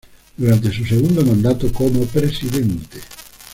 Durante 0.35 0.71
su 0.71 0.83
segundo 0.83 1.23
mandato 1.23 1.71
como 1.71 2.03
presidente. 2.07 2.97